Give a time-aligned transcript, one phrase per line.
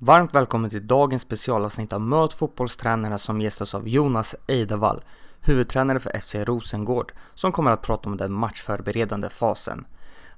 [0.00, 5.04] Varmt välkommen till dagens specialavsnitt av Möt fotbollstränarna som gästas av Jonas Eidevall,
[5.40, 9.86] huvudtränare för FC Rosengård, som kommer att prata om den matchförberedande fasen.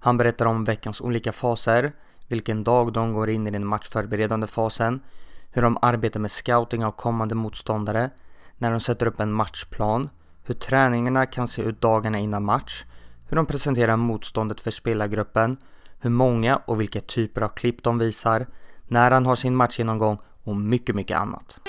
[0.00, 1.92] Han berättar om veckans olika faser,
[2.28, 5.00] vilken dag de går in i den matchförberedande fasen,
[5.50, 8.10] hur de arbetar med scouting av kommande motståndare,
[8.58, 10.10] när de sätter upp en matchplan,
[10.44, 12.84] hur träningarna kan se ut dagarna innan match,
[13.28, 15.56] hur de presenterar motståndet för spelargruppen,
[15.98, 18.46] hur många och vilka typer av klipp de visar,
[18.90, 21.60] när han har sin matchgenomgång och mycket, mycket annat.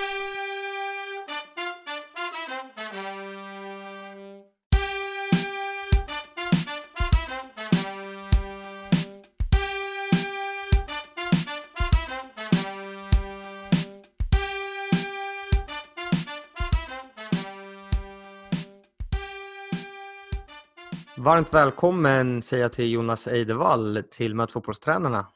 [21.17, 25.27] Varmt välkommen säger jag till Jonas Eidevall till Möt fotbollstränarna.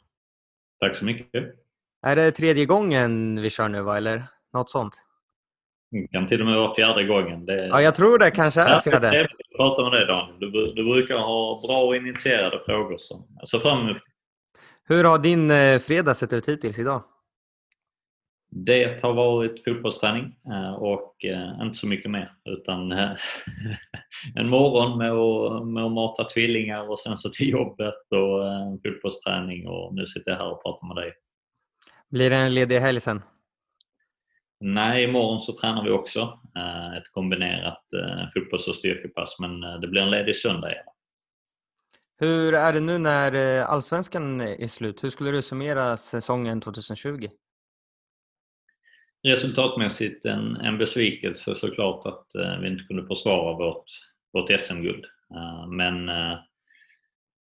[0.80, 1.65] Tack så mycket.
[2.06, 4.24] Är det tredje gången vi kör nu va, eller
[4.54, 4.94] något sånt?
[5.92, 7.46] Det kan till och med vara fjärde gången.
[7.46, 7.68] Det...
[7.68, 9.12] Ja, jag tror det kanske är fjärde.
[9.12, 10.40] Det är prata med dig Daniel.
[10.40, 12.98] Du, du brukar ha bra och initierade frågor.
[12.98, 13.98] Så ser fram emot
[14.88, 17.04] Hur har din eh, fredag sett ut hittills idag?
[18.52, 22.92] Det har varit fotbollsträning eh, och eh, inte så mycket mer utan
[24.36, 29.68] en morgon med att, med att mata tvillingar och sen så till jobbet och fotbollsträning
[29.68, 31.14] och nu sitter jag här och pratar med dig.
[32.16, 33.22] Blir det en ledig helg sen?
[34.60, 36.40] Nej, imorgon så tränar vi också
[36.98, 37.84] ett kombinerat
[38.34, 40.86] fotbolls och styrkepass men det blir en ledig söndag igen.
[42.18, 45.04] Hur är det nu när allsvenskan är slut?
[45.04, 47.28] Hur skulle du summera säsongen 2020?
[49.28, 53.86] resultatmässigt en, en besvikelse såklart att eh, vi inte kunde försvara vårt,
[54.34, 55.06] vårt SM-guld.
[55.70, 56.10] Men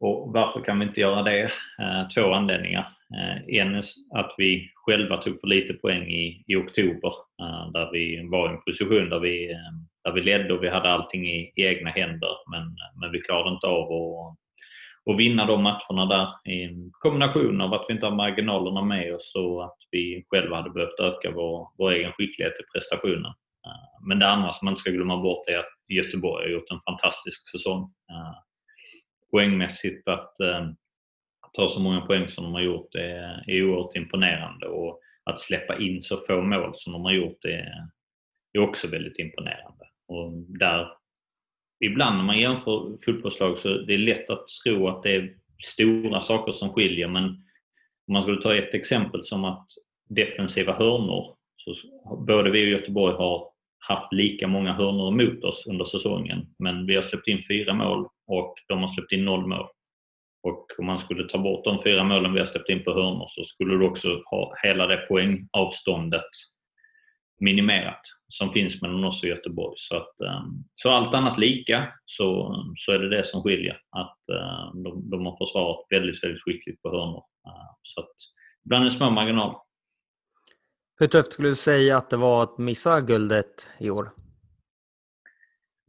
[0.05, 1.43] och varför kan vi inte göra det?
[1.83, 2.87] Eh, två anledningar.
[3.17, 7.93] Eh, en är att vi själva tog för lite poäng i, i oktober eh, där
[7.93, 9.57] vi var i en position där vi,
[10.05, 13.55] där vi ledde och vi hade allting i, i egna händer men, men vi klarade
[13.55, 14.39] inte av att
[15.07, 19.15] och vinna de matcherna där i en kombination av att vi inte har marginalerna med
[19.15, 23.33] oss och att vi själva hade behövt öka vår, vår egen skicklighet i prestationen.
[24.09, 26.81] Men det andra som man inte ska glömma bort är att Göteborg har gjort en
[26.91, 27.93] fantastisk säsong.
[29.35, 30.69] Poängmässigt att eh,
[31.53, 34.67] ta så många poäng som de har gjort är, är oerhört imponerande.
[34.67, 37.89] Och att släppa in så få mål som de har gjort är,
[38.53, 39.85] är också väldigt imponerande.
[40.09, 40.89] Och där
[41.85, 45.35] ibland när man jämför fotbollslag så det är lätt att tro att det är
[45.67, 47.09] stora saker som skiljer.
[47.09, 47.25] Men
[48.07, 49.67] om man skulle ta ett exempel som att
[50.09, 51.75] defensiva hörnor så
[52.27, 56.47] både vi och Göteborg har haft lika många hörnor emot oss under säsongen.
[56.59, 59.67] Men vi har släppt in fyra mål och de har släppt in noll mål.
[60.43, 63.29] Och om man skulle ta bort de fyra målen vi har släppt in på hörnor
[63.31, 66.31] så skulle du också ha hela det poängavståndet
[67.41, 69.75] minimerat som finns mellan oss och Göteborg.
[69.77, 73.81] Så, att, ehm, så allt annat lika så, så är det det som skiljer.
[73.91, 77.25] Att ehm, de, de har försvarat väldigt, väldigt skickligt på hörnor.
[77.47, 78.15] Ehm, så att,
[78.65, 79.57] ibland är det små marginaler.
[80.99, 84.11] Hur tufft skulle du säga att det var att missa guldet i år?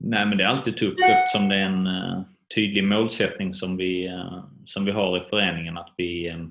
[0.08, 2.22] Nej, men det är alltid tufft eftersom det är en uh,
[2.56, 6.48] tydlig målsättning som vi, uh, som vi har i föreningen att vi, uh,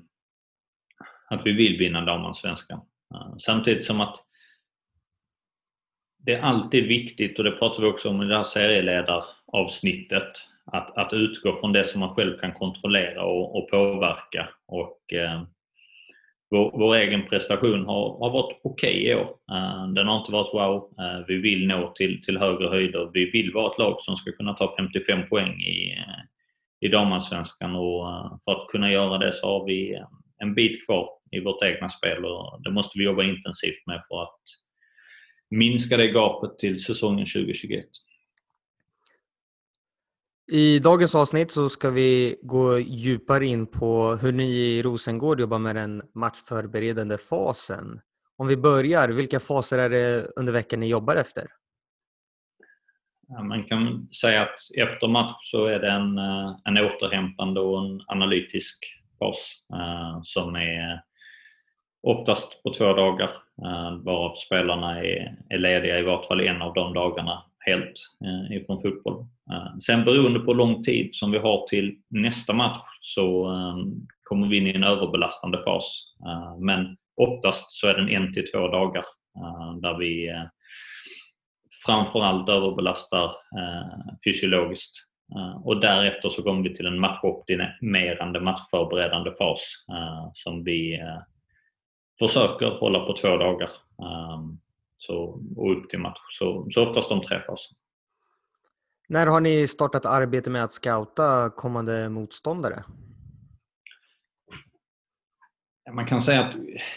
[1.29, 2.81] att vi vill vinna damallsvenskan.
[3.39, 4.17] samtidigt som att
[6.17, 10.31] det är alltid viktigt, och det pratar vi också om i det här serieledaravsnittet,
[10.65, 14.49] att, att utgå från det som man själv kan kontrollera och, och påverka.
[14.65, 15.43] Och, eh,
[16.49, 19.35] vår, vår, egen prestation har, har varit okej okay i år.
[19.51, 20.93] Eh, den har inte varit wow.
[20.99, 23.09] Eh, vi vill nå till, till högre höjder.
[23.13, 27.75] Vi vill vara ett lag som ska kunna ta 55 poäng i, eh, i damallsvenskan
[27.75, 28.05] och
[28.45, 30.01] för att kunna göra det så har vi
[30.37, 34.23] en bit kvar i vårt egna spel och det måste vi jobba intensivt med för
[34.23, 34.39] att
[35.49, 37.85] minska det gapet till säsongen 2021.
[40.47, 45.59] I dagens avsnitt så ska vi gå djupare in på hur ni i Rosengård jobbar
[45.59, 48.01] med den matchförberedande fasen.
[48.37, 51.47] Om vi börjar, vilka faser är det under veckan ni jobbar efter?
[53.43, 58.01] Man kan säga att efter match så är det en, eh, en återhämtande och en
[58.07, 58.77] analytisk
[59.19, 61.01] fas eh, som är
[62.03, 63.29] oftast på två dagar
[63.65, 67.99] eh, varav spelarna är, är lediga i vart fall en av de dagarna helt
[68.51, 69.25] ifrån fotboll.
[69.51, 74.07] Eh, sen beroende på hur lång tid som vi har till nästa match så ehm,
[74.23, 76.15] kommer vi in i en överbelastande fas.
[76.27, 79.05] Eh, men oftast så är den en till två dagar
[79.37, 80.33] eh, där vi
[81.85, 83.31] framförallt överbelastar
[84.25, 84.95] fysiologiskt.
[85.63, 89.85] Och därefter så kommer vi till en matchoptimerande, matchförberedande fas
[90.33, 90.99] som vi
[92.19, 93.69] försöker hålla på två dagar.
[94.01, 94.59] Ehm,
[94.97, 96.19] så, och upp till match.
[96.29, 97.69] Så, så oftast de träffas.
[99.07, 102.83] När har ni startat arbete med att scouta kommande motståndare?
[105.91, 106.55] Man kan säga att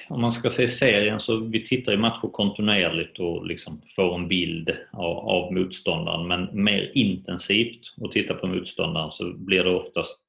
[0.08, 4.28] om man ska se serien så vi tittar i matcher kontinuerligt och liksom får en
[4.28, 10.24] bild av, av motståndaren men mer intensivt och titta på motståndaren så blir det oftast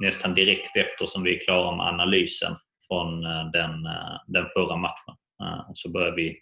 [0.00, 2.56] nästan direkt efter som vi är klara med analysen
[2.88, 5.14] från eh, den, eh, den förra matchen.
[5.42, 6.40] Eh, så börjar vi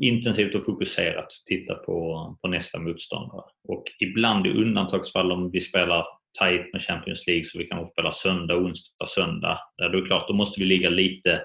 [0.00, 3.44] intensivt och fokuserat titta på, på nästa motståndare.
[3.68, 6.06] Och ibland i undantagsfall om vi spelar
[6.38, 9.60] tight med Champions League så vi kan spela söndag, onsdag, söndag.
[9.76, 11.42] Då är det klart, då måste vi ligga lite,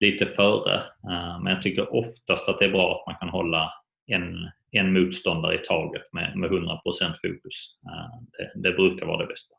[0.00, 0.74] lite före.
[0.76, 3.72] Eh, men jag tycker oftast att det är bra att man kan hålla
[4.06, 6.78] en, en motståndare i taget med, med 100%
[7.22, 7.78] fokus.
[7.86, 9.54] Eh, det, det brukar vara det bästa.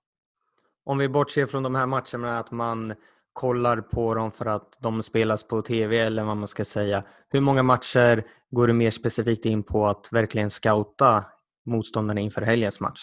[0.85, 2.93] Om vi bortser från de här matcherna, att man
[3.33, 7.03] kollar på dem för att de spelas på TV eller vad man ska säga.
[7.29, 11.25] Hur många matcher går du mer specifikt in på att verkligen scouta
[11.65, 12.99] motståndarna inför helgens match?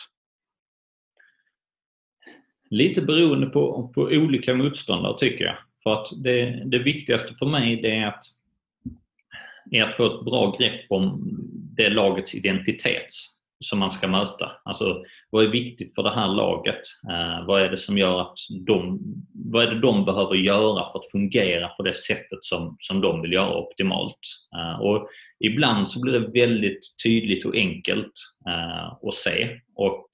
[2.71, 5.57] Lite beroende på, på olika motståndare tycker jag.
[5.83, 8.25] För att det, det viktigaste för mig det är att,
[9.71, 11.29] är att få ett bra grepp om
[11.77, 13.07] det lagets identitet
[13.65, 14.53] som man ska möta.
[14.65, 16.81] Alltså, vad är viktigt för det här laget?
[17.11, 18.99] Eh, vad är det som gör att de,
[19.35, 23.23] vad är det de behöver göra för att fungera på det sättet som, som de
[23.23, 24.19] vill göra optimalt?
[24.57, 25.09] Eh, och
[25.41, 28.13] ibland så blir det väldigt tydligt och enkelt
[28.49, 30.09] eh, att se och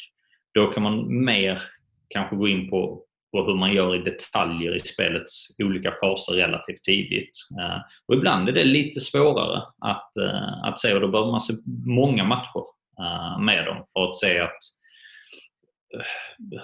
[0.54, 1.62] då kan man mer
[2.08, 3.02] kanske gå in på,
[3.32, 7.38] på hur man gör i detaljer i spelets olika faser relativt tidigt.
[7.60, 11.40] Eh, och ibland är det lite svårare att, eh, att se och då behöver man
[11.40, 11.54] se
[11.86, 14.58] många matcher Eh, med dem för att se att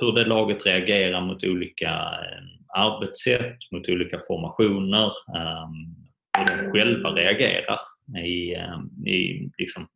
[0.00, 5.96] hur det laget reagerar mot olika eh, arbetssätt, mot olika formationer, ehm,
[6.38, 7.80] hur de själva reagerar
[8.24, 9.88] i, ehm, i liksom,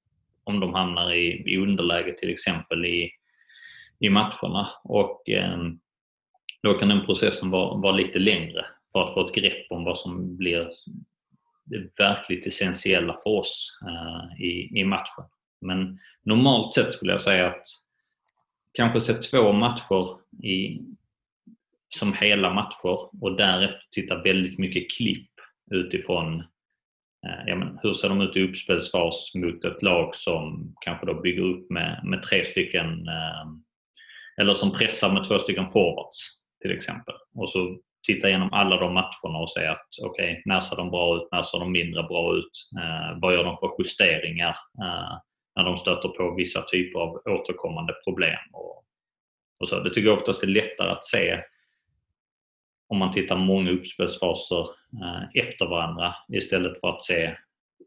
[0.44, 3.10] om de hamnar i, i underläge till exempel i,
[4.00, 4.68] i matcherna.
[4.84, 5.78] Och ehm,
[6.62, 9.98] då kan den processen vara, vara lite längre för att få ett grepp om vad
[9.98, 10.68] som blir
[11.64, 15.24] det verkligt essentiella för oss eh, i, i matchen.
[15.60, 17.64] Men normalt sett skulle jag säga att
[18.76, 20.80] kanske se två matcher i,
[21.96, 25.30] som hela matcher och därefter titta väldigt mycket klipp
[25.70, 26.40] utifrån
[27.26, 31.20] eh, ja, men hur ser de ut i uppspelsfas mot ett lag som kanske då
[31.20, 33.46] bygger upp med, med tre stycken eh,
[34.40, 36.18] eller som pressar med två stycken forwards
[36.62, 37.14] till exempel.
[37.34, 40.90] Och så titta igenom alla de matcherna och se att okej, okay, när ser de
[40.90, 44.56] bra ut, när ser de mindre bra ut, eh, vad gör de för justeringar?
[44.82, 45.16] Eh,
[45.56, 48.38] när de stöter på vissa typer av återkommande problem.
[48.52, 48.84] Och,
[49.60, 49.80] och så.
[49.80, 51.42] Det tycker jag oftast är lättare att se
[52.88, 54.60] om man tittar många uppspelsfaser
[55.02, 57.36] eh, efter varandra istället för att se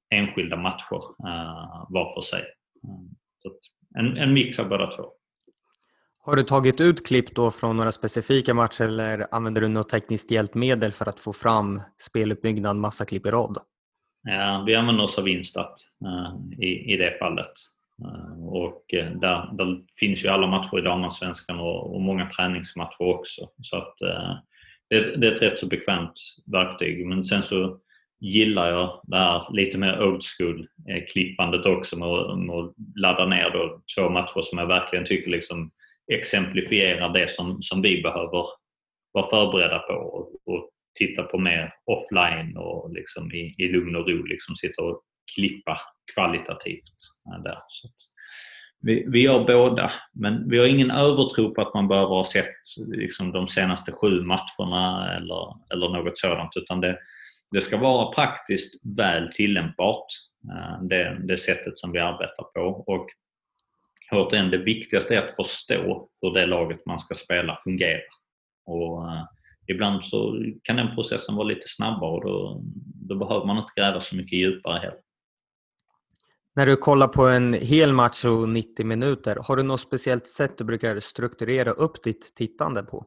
[0.09, 2.43] enskilda matcher eh, var för sig.
[2.83, 3.09] Mm.
[3.37, 3.51] Så
[3.99, 5.11] en, en mix av båda två.
[6.21, 10.31] Har du tagit ut klipp då från några specifika matcher eller använder du något tekniskt
[10.31, 13.57] hjälpmedel för att få fram speluppbyggnad, massa klipp i rad?
[14.27, 17.51] Eh, vi använder oss av Instat eh, i, i det fallet.
[18.01, 23.41] Eh, och där, där, finns ju alla matcher i damallsvenskan och, och många träningsmatcher också.
[23.61, 23.93] Så att
[24.89, 26.13] det, det, är ett rätt så bekvämt
[26.51, 27.07] verktyg.
[27.07, 27.79] Men sen så
[28.19, 30.67] gillar jag det här lite mer old school
[31.11, 35.71] klippandet också med, med att ladda ner då två matcher som jag verkligen tycker liksom
[36.11, 38.45] exemplifierar det som, som vi behöver
[39.11, 44.09] vara förberedda på och, och titta på mer offline och liksom i, i lugn och
[44.09, 45.01] ro liksom sitta och
[45.35, 45.79] klippa
[46.15, 46.97] kvalitativt.
[47.27, 47.57] Eh, där.
[47.67, 47.87] Så
[48.81, 52.55] vi, vi gör båda, men vi har ingen övertro på att man behöver ha sett
[52.87, 56.99] liksom, de senaste sju matcherna eller, eller något sådant utan det,
[57.51, 60.05] det ska vara praktiskt väl tillämpbart,
[60.51, 62.83] eh, det, det sättet som vi arbetar på.
[62.87, 63.09] Och
[64.11, 68.01] återigen, det viktigaste är att förstå hur det laget man ska spela fungerar.
[68.65, 69.23] Och eh,
[69.69, 72.61] ibland så kan den processen vara lite snabbare och då,
[73.07, 74.99] då behöver man inte gräva så mycket djupare heller.
[76.55, 80.57] När du kollar på en hel match och 90 minuter, har du något speciellt sätt
[80.57, 83.05] du brukar strukturera upp ditt tittande på?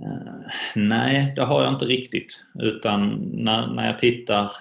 [0.00, 2.44] Uh, nej, det har jag inte riktigt.
[2.54, 4.52] Utan när, när jag tittar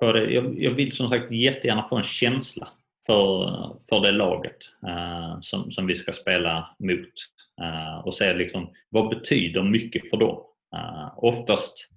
[0.00, 2.68] på det, jag, jag vill som sagt jättegärna få en känsla
[3.08, 4.56] för, för det laget
[4.88, 7.14] uh, som, som vi ska spela mot.
[7.60, 10.38] Uh, och se liksom, vad betyder mycket för dem.
[10.76, 11.88] Uh, oftast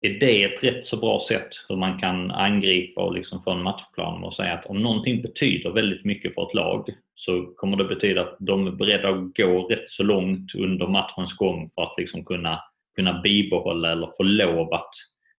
[0.00, 3.62] är det ett rätt så bra sätt hur man kan angripa och liksom få en
[3.62, 7.84] matchplan och säga att om någonting betyder väldigt mycket för ett lag så kommer det
[7.84, 11.94] betyda att de är beredda att gå rätt så långt under matchens gång för att
[11.98, 12.60] liksom kunna,
[12.96, 14.90] kunna bibehålla eller få lov att,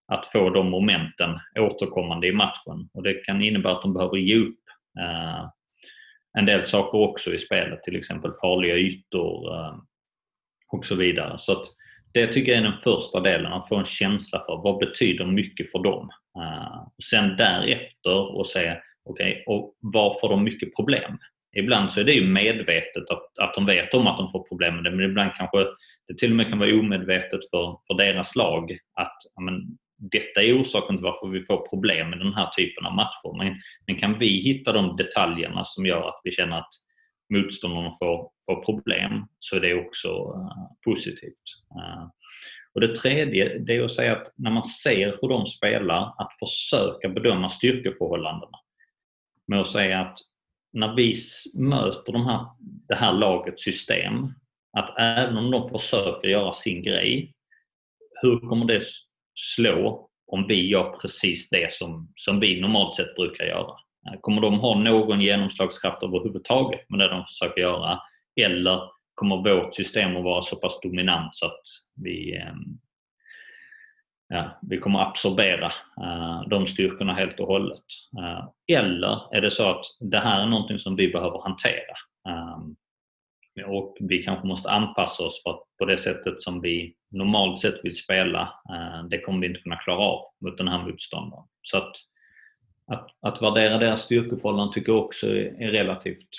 [0.10, 2.90] att få de momenten återkommande i matchen.
[2.94, 4.60] Och Det kan innebära att de behöver ge upp
[5.00, 5.50] eh,
[6.38, 9.76] en del saker också i spelet, till exempel farliga ytor eh,
[10.72, 11.40] och så vidare.
[11.40, 11.66] Så att
[12.14, 15.72] det tycker jag är den första delen, att få en känsla för vad betyder mycket
[15.72, 16.10] för dem.
[16.38, 21.18] Uh, sen därefter och se okay, och var får de mycket problem.
[21.56, 24.76] Ibland så är det ju medvetet att, att de vet om att de får problem
[24.76, 25.58] med det men ibland kanske
[26.08, 30.62] det till och med kan vara omedvetet för, för deras lag att men, detta är
[30.62, 33.38] orsaken till varför vi får problem med den här typen av matcher.
[33.38, 33.56] Men,
[33.88, 36.70] men kan vi hitta de detaljerna som gör att vi känner att
[37.34, 41.44] motståndarna får, får problem så är det också uh, positivt.
[41.76, 42.08] Uh,
[42.74, 46.34] och Det tredje det är att säga att när man ser hur de spelar, att
[46.40, 48.58] försöka bedöma styrkeförhållandena.
[49.48, 50.20] Med att säga att
[50.74, 51.16] när vi
[51.54, 54.34] möter de här, det här lagets system,
[54.78, 57.34] att även om de försöker göra sin grej,
[58.22, 58.82] hur kommer det
[59.40, 63.74] slå om vi gör precis det som, som vi normalt sett brukar göra?
[64.08, 68.00] Eh, kommer de ha någon genomslagskraft överhuvudtaget med det de försöker göra?
[68.42, 68.82] Eller
[69.16, 71.62] kommer vårt system att vara så pass dominant så att
[72.04, 72.80] vi, ehm,
[74.30, 77.86] ja, vi kommer absorbera eh, de styrkorna helt och hållet?
[78.20, 81.96] Eh, eller är det så att det här är någonting som vi behöver hantera?
[82.30, 82.76] Um,
[83.66, 87.86] och vi kanske måste anpassa oss för att på det sättet som vi normalt sett
[87.86, 91.46] vill spela, eh, det kommer vi inte kunna klara av mot den här motståndaren.
[91.62, 91.96] Så att
[92.90, 96.30] att, att värdera deras styrkeförhållanden tycker jag också är, relativt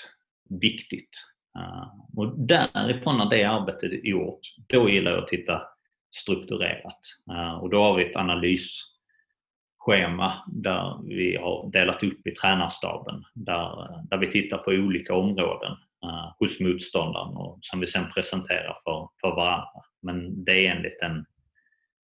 [0.60, 1.10] viktigt.
[1.58, 5.62] Eh, och därifrån när det arbetet är gjort, då gillar jag att titta
[6.16, 7.00] strukturerat.
[7.30, 14.02] Eh, och då har vi ett analysschema där vi har delat upp i tränarstaben där,
[14.10, 19.09] där vi tittar på olika områden uh, hos motståndaren och som vi sen presenterar för,
[19.21, 19.83] för varandra.
[20.02, 21.25] Men det är enligt en,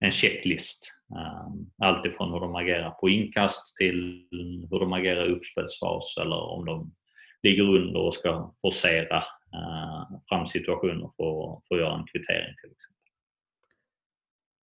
[0.00, 4.28] en checklist Um, Alltifrån hur de agerar på inkast till
[4.70, 6.94] hur de agerar i uppspelsfas eller om de
[7.42, 9.18] ligger under och ska forcera
[9.54, 12.96] uh, fram situationer för, för att göra en kvittering till exempel.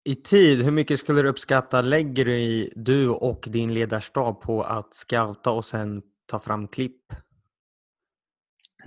[0.04, 4.94] I tid, hur mycket skulle du uppskatta lägger du, du och din ledarstab på att
[4.94, 7.02] scouta och sen ta fram klipp?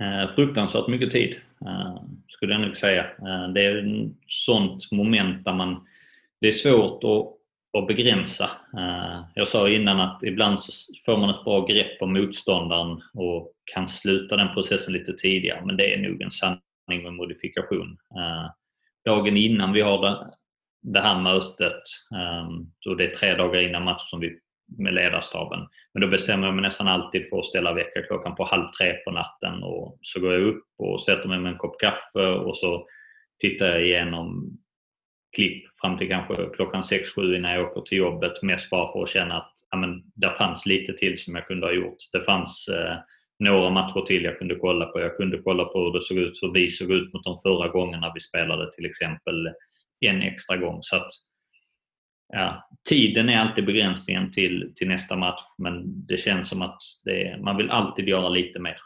[0.02, 1.96] Eh, fruktansvärt mycket tid, eh,
[2.28, 3.02] skulle jag nog säga.
[3.04, 5.86] Eh, det är ett sånt moment där man
[6.40, 7.26] det är svårt att,
[7.80, 8.50] att begränsa.
[9.34, 10.72] Jag sa innan att ibland så
[11.04, 15.76] får man ett bra grepp om motståndaren och kan sluta den processen lite tidigare, men
[15.76, 17.96] det är nog en sanning med modifikation.
[19.04, 20.30] Dagen innan vi har det,
[20.82, 21.82] det här mötet,
[22.84, 24.38] då det är tre dagar innan matchen som vi
[24.78, 25.60] med ledarstaben.
[25.94, 29.10] Men då bestämmer jag mig nästan alltid för att ställa väckarklockan på halv tre på
[29.10, 32.86] natten och så går jag upp och sätter mig med en kopp kaffe och så
[33.40, 34.58] tittar jag igenom
[35.36, 38.42] klipp fram till kanske klockan 6-7 innan jag åker till jobbet.
[38.42, 41.66] Mest bara för att känna att ja, men, där fanns lite till som jag kunde
[41.66, 41.96] ha gjort.
[42.12, 42.96] Det fanns eh,
[43.38, 45.00] några matcher till jag kunde kolla på.
[45.00, 47.68] Jag kunde kolla på hur det såg ut, hur vi såg ut mot de förra
[47.68, 49.50] gångerna vi spelade till exempel
[50.00, 50.78] en extra gång.
[50.82, 51.08] Så att,
[52.32, 57.38] ja, tiden är alltid begränsningen till, till nästa match men det känns som att det,
[57.40, 58.76] man vill alltid göra lite mer.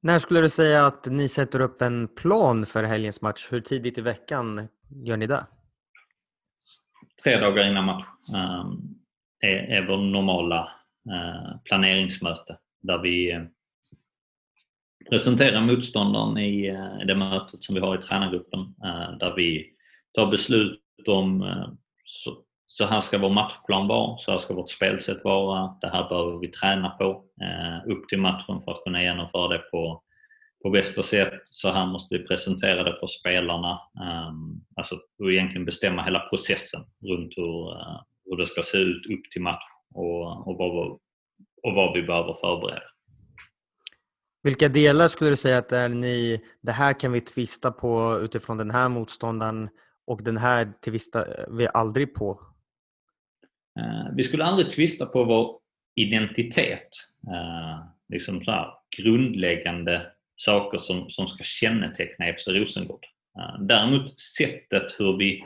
[0.00, 3.48] När skulle du säga att ni sätter upp en plan för helgens match?
[3.50, 4.68] Hur tidigt i veckan
[5.04, 5.46] gör ni det?
[7.24, 8.04] Tre dagar innan match
[8.34, 8.94] um,
[9.40, 10.70] är, är vår normala
[11.10, 13.44] uh, planeringsmöte där vi uh,
[15.10, 18.74] presenterar motståndaren i uh, det mötet som vi har i tränargruppen
[19.18, 19.70] där vi
[20.12, 21.68] tar beslut om eh,
[22.04, 22.36] så,
[22.66, 26.38] så här ska vår matchplan vara, så här ska vårt spelsätt vara, det här behöver
[26.38, 30.02] vi träna på eh, upp till matchen för att kunna genomföra det på,
[30.62, 31.40] på bästa sätt.
[31.44, 33.80] Så här måste vi presentera det för spelarna.
[34.02, 39.06] Ehm, alltså och egentligen bestämma hela processen runt hur, eh, hur det ska se ut
[39.06, 40.90] upp till match och, och, vad,
[41.62, 42.94] och vad vi behöver förbereda.
[44.42, 48.56] Vilka delar skulle du säga att är ni, det här kan vi tvista på utifrån
[48.56, 49.68] den här motståndaren
[50.06, 52.40] och den här tvistar eh, vi aldrig på?
[53.80, 55.58] Eh, vi skulle aldrig tvista på vår
[55.94, 56.88] identitet,
[57.26, 60.06] eh, liksom så här, grundläggande
[60.36, 63.06] saker som, som ska känneteckna FC Rosengård.
[63.60, 65.44] Däremot sättet hur vi,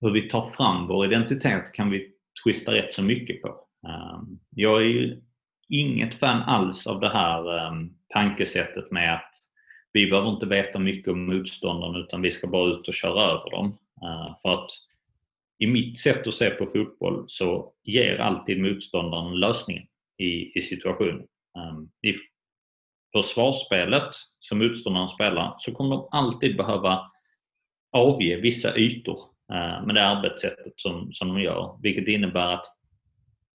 [0.00, 2.12] hur vi tar fram vår identitet kan vi
[2.44, 3.66] twista rätt så mycket på.
[4.50, 5.22] Jag är ju
[5.68, 7.44] inget fan alls av det här
[8.08, 9.30] tankesättet med att
[9.92, 13.50] vi behöver inte veta mycket om motståndaren utan vi ska bara ut och köra över
[13.50, 13.78] dem.
[14.02, 14.70] Eh, för att
[15.58, 19.86] i mitt sätt att se på fotboll så ger alltid motståndaren lösningen
[20.18, 21.26] i, i situationen.
[21.58, 22.14] Ehm, I
[23.12, 27.10] försvarsspelet som motståndaren spelar så kommer de alltid behöva
[27.92, 29.18] avge vissa ytor
[29.52, 31.78] eh, med det arbetssättet som, som de gör.
[31.82, 32.66] Vilket innebär att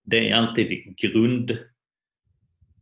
[0.04, 1.58] det är alltid grund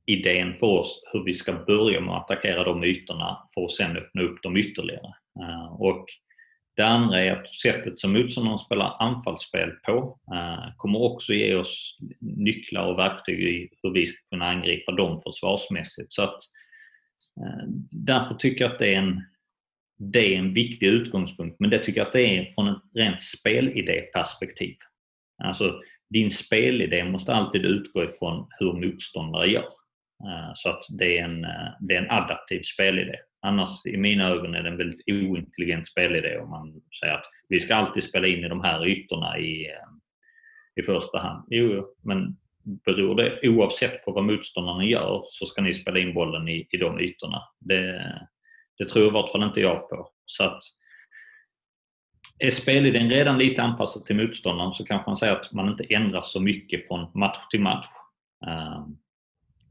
[0.06, 3.96] idén för oss hur vi ska börja med att attackera de ytorna för att sen
[3.96, 5.14] öppna upp dem ytterligare.
[5.40, 6.06] Eh, och
[6.76, 11.96] det andra är att sättet som motståndaren spelar anfallsspel på eh, kommer också ge oss
[12.20, 16.12] nycklar och verktyg i hur vi ska kunna angripa dem försvarsmässigt.
[16.12, 16.38] Så att,
[17.40, 19.22] eh, därför tycker jag att det är, en,
[19.98, 23.22] det är en viktig utgångspunkt, men det tycker jag att det är från ett rent
[23.22, 24.76] spelidéperspektiv.
[25.44, 29.68] Alltså, din spelidé måste alltid utgå ifrån hur motståndare gör.
[30.24, 33.16] Eh, så att det är en, eh, det är en adaptiv spelidé.
[33.42, 37.60] Annars i mina ögon är det en väldigt ointelligent spelidé om man säger att vi
[37.60, 41.46] ska alltid spela in i de här ytorna i, eh, i första hand.
[41.50, 42.36] Jo, men
[42.84, 46.76] beror det oavsett på vad motståndarna gör så ska ni spela in bollen i, i
[46.76, 47.42] de ytorna.
[47.60, 48.12] Det,
[48.78, 50.08] det tror i vart fall inte jag på.
[50.24, 50.62] Så att
[52.38, 56.22] är spelidén redan lite anpassad till motståndaren så kanske man säger att man inte ändrar
[56.22, 57.86] så mycket från match till match.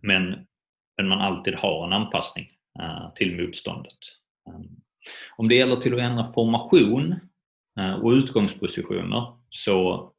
[0.06, 0.46] Men,
[0.98, 3.98] men man alltid har en anpassning eh, till motståndet.
[4.50, 4.68] Ehm,
[5.38, 7.16] om det gäller till att ändra formation
[7.80, 10.12] eh, och utgångspositioner så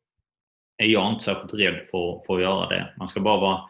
[0.78, 2.94] är jag inte särskilt rädd för, för att göra det.
[2.98, 3.60] Man ska bara vara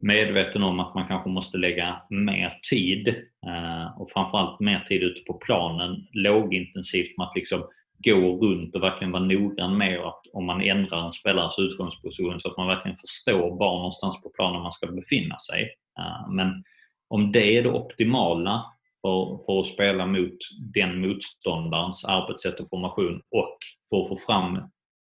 [0.00, 3.08] medveten om att man kanske måste lägga mer tid
[3.46, 7.68] eh, och framförallt mer tid ute på planen, lågintensivt med att liksom
[8.04, 12.48] gå runt och verkligen vara noggrann med att om man ändrar en spelares utgångsposition så
[12.48, 15.62] att man verkligen förstår var någonstans på planen man ska befinna sig.
[15.98, 16.64] Eh, men
[17.08, 18.64] om det är det optimala
[19.02, 20.38] för, för att spela mot
[20.74, 23.58] den motståndarens arbetssätt och formation och
[23.90, 24.58] för att få fram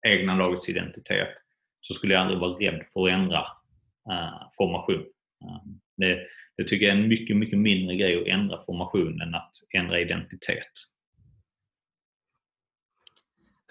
[0.08, 1.34] egna lagets identitet
[1.81, 3.39] så skulle jag aldrig vara rädd för att ändra
[4.12, 5.05] eh, formation.
[5.43, 5.62] Eh,
[5.98, 6.20] det,
[6.58, 10.00] det tycker jag är en mycket, mycket mindre grej att ändra formation än att ändra
[10.00, 10.74] identitet.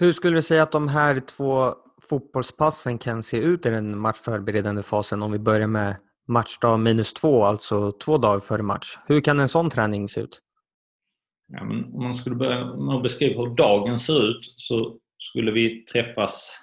[0.00, 4.82] Hur skulle du säga att de här två fotbollspassen kan se ut i den matchförberedande
[4.82, 5.96] fasen om vi börjar med
[6.28, 8.98] matchdag minus två, alltså två dagar före match.
[9.06, 10.40] Hur kan en sån träning se ut?
[11.48, 15.50] Ja, men om man skulle börja med att beskriva hur dagen ser ut så skulle
[15.50, 16.58] vi träffas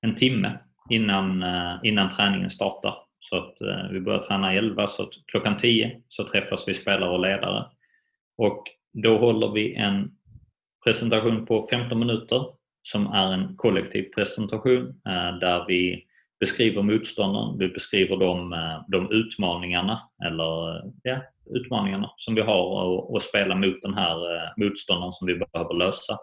[0.00, 0.58] en timme
[0.90, 2.94] innan, eh, innan träningen startar.
[3.20, 7.10] Så att eh, vi börjar träna 11, så att klockan 10 så träffas vi spelare
[7.10, 7.66] och ledare.
[8.38, 10.10] Och då håller vi en
[10.84, 16.04] presentation på 15 minuter som är en kollektiv presentation eh, där vi
[16.40, 23.22] beskriver motståndaren, vi beskriver de, eh, de utmaningarna, eller, ja, utmaningarna som vi har att
[23.22, 26.18] spela mot den här eh, motståndaren som vi behöver lösa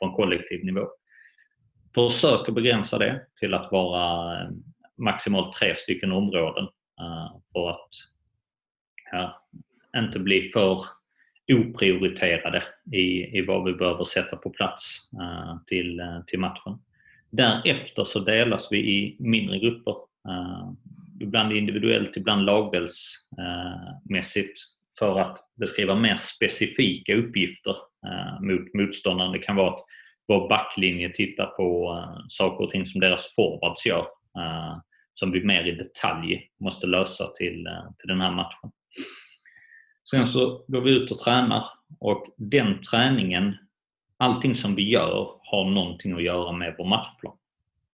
[0.00, 0.88] på en kollektiv nivå.
[1.94, 4.36] Försöker begränsa det till att vara
[4.98, 6.68] maximalt tre stycken områden
[7.52, 7.88] för att
[9.12, 9.46] ja,
[9.96, 10.84] inte bli för
[11.50, 14.84] oprioriterade i, i vad vi behöver sätta på plats
[15.20, 16.78] uh, till, uh, till matchen.
[17.30, 19.94] Därefter så delas vi i mindre grupper.
[20.28, 20.72] Uh,
[21.20, 24.60] ibland individuellt, ibland lagdelsmässigt
[24.98, 27.76] för att beskriva mer specifika uppgifter
[28.40, 29.32] mot motståndaren.
[29.32, 29.84] Det kan vara att
[30.28, 34.06] vår backlinje tittar på saker och ting som deras forwards gör
[35.14, 38.70] som vi mer i detalj måste lösa till, till den här matchen.
[40.10, 41.64] Sen så går vi ut och tränar
[42.00, 43.56] och den träningen,
[44.16, 47.36] allting som vi gör har någonting att göra med vår matchplan.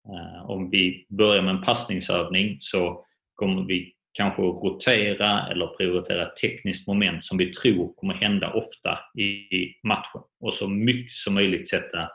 [0.09, 6.37] Eh, om vi börjar med en passningsövning så kommer vi kanske rotera eller prioritera ett
[6.37, 9.49] tekniskt moment som vi tror kommer hända ofta i
[9.83, 12.09] matchen och så mycket som möjligt sätta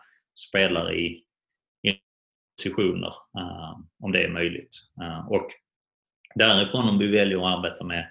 [0.50, 1.24] spelare i,
[1.84, 1.94] i
[2.58, 4.76] positioner eh, om det är möjligt.
[5.02, 5.48] Eh, och
[6.36, 8.08] därifrån om vi väljer att arbeta med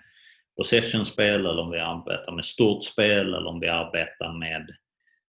[0.60, 4.76] possession-spel eller om vi arbetar med stort spel eller om vi arbetar med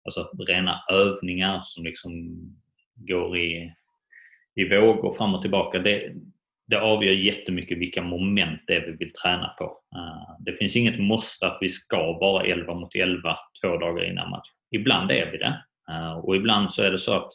[0.06, 2.38] alltså, rena övningar som liksom
[2.96, 3.74] går i,
[4.56, 5.80] i vågor fram och tillbaka.
[5.80, 6.13] Det,
[6.67, 9.65] det avgör jättemycket vilka moment det är vi vill träna på.
[9.96, 14.30] Uh, det finns inget måste att vi ska vara 11 mot 11 två dagar innan
[14.30, 14.48] match.
[14.72, 17.32] Ibland är vi det uh, och ibland så är det så att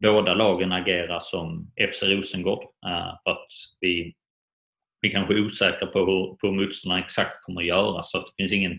[0.00, 3.48] båda lagen agerar som FC Rosengård uh, för att
[3.80, 4.14] vi
[5.00, 8.42] vi kanske är osäkra på hur på motståndarna exakt kommer att göra så att det
[8.42, 8.72] finns, ingen,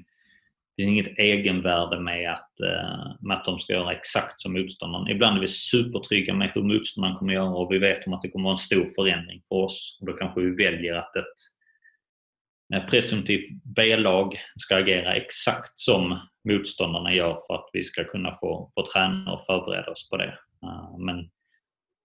[0.77, 5.07] det finns inget egenvärde med att, eh, med att de ska göra exakt som motståndaren.
[5.07, 8.21] Ibland är vi supertrygga med hur motståndaren kommer att göra och vi vet om att
[8.21, 9.97] det kommer att vara en stor förändring för oss.
[10.01, 17.41] Och då kanske vi väljer att ett presumtivt B-lag ska agera exakt som motståndarna gör
[17.47, 20.37] för att vi ska kunna få, få träna och förbereda oss på det.
[20.63, 21.29] Eh, men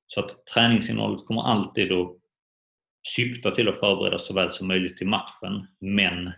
[0.06, 2.23] Så att träningsinnehållet kommer alltid att
[3.04, 6.32] syftar till att förbereda så väl som möjligt till matchen, men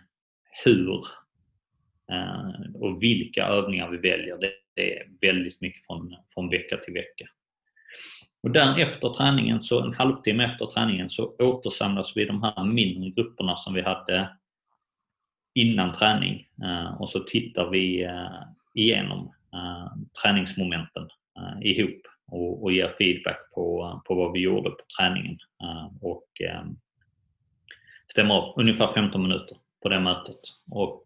[0.63, 1.01] hur
[2.11, 4.37] eh, och vilka övningar vi väljer,
[4.75, 7.25] det är väldigt mycket från, från vecka till vecka.
[8.43, 13.09] Och där efter träningen, så en halvtimme efter träningen, så återsamlas vi de här mindre
[13.09, 14.29] grupperna som vi hade
[15.53, 18.41] innan träning eh, och så tittar vi eh,
[18.73, 19.33] igenom
[20.21, 21.09] träningsmomenten
[21.61, 25.37] ihop och, och ger feedback på, på vad vi gjorde på träningen.
[25.63, 26.77] Ehm, och ehm,
[28.11, 30.39] stämmer av ungefär 15 minuter på det mötet.
[30.71, 31.05] Och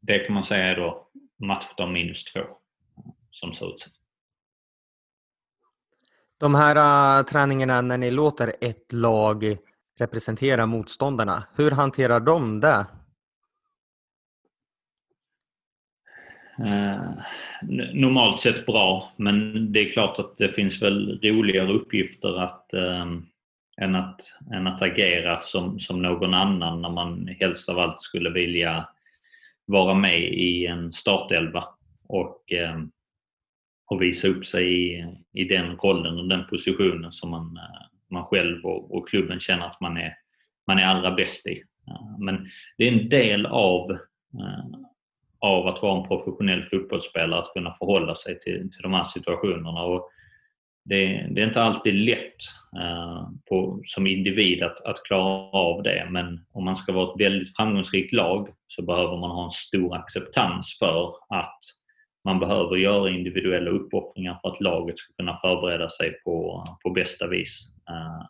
[0.00, 2.40] det kan man säga är då matchdag minus två
[3.30, 3.88] som ser ut.
[6.38, 9.56] De här äh, träningarna när ni låter ett lag
[9.98, 12.86] representera motståndarna, hur hanterar de det?
[16.66, 17.10] Eh,
[17.92, 23.06] normalt sett bra, men det är klart att det finns väl roligare uppgifter att, eh,
[23.80, 24.20] än, att,
[24.52, 28.88] än att agera som, som någon annan när man helst av allt skulle vilja
[29.66, 31.64] vara med i en startelva
[32.08, 32.78] och, eh,
[33.86, 38.24] och visa upp sig i, i den rollen och den positionen som man, eh, man
[38.24, 40.14] själv och, och klubben känner att man är,
[40.66, 41.62] man är allra bäst i.
[41.88, 44.64] Eh, men det är en del av, eh,
[45.40, 49.82] av att vara en professionell fotbollsspelare att kunna förhålla sig till, till de här situationerna.
[49.82, 50.10] Och
[50.84, 52.36] det, det är inte alltid lätt
[52.80, 57.20] eh, på, som individ att, att klara av det men om man ska vara ett
[57.20, 61.60] väldigt framgångsrikt lag så behöver man ha en stor acceptans för att
[62.24, 67.26] man behöver göra individuella uppoffringar för att laget ska kunna förbereda sig på, på bästa
[67.26, 67.72] vis.
[67.90, 68.26] Eh,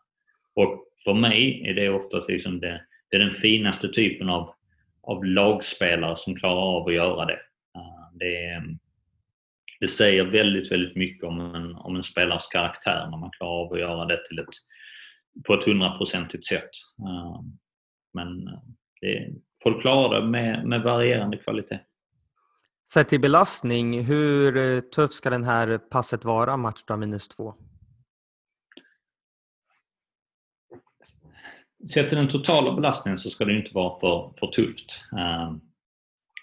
[0.55, 4.55] och för mig är det ofta liksom det, det är den finaste typen av,
[5.09, 7.41] av lagspelare som klarar av att göra det.
[7.77, 8.63] Eh, det,
[9.81, 13.73] det säger väldigt, väldigt mycket om en, om en spelares karaktär när man klarar av
[13.73, 14.47] att göra det till ett,
[15.47, 16.71] på ett hundraprocentigt sätt.
[17.01, 17.41] Eh,
[18.15, 18.61] men eh,
[19.01, 19.29] det,
[19.63, 21.81] folk klarar det med, med varierande kvalitet.
[22.93, 27.55] Sett till belastning, hur tuff tufft ska den här passet vara, matchdag minus två?
[31.95, 35.05] Sett till den totala belastningen så ska det inte vara för, för tufft.
[35.13, 35.57] Uh,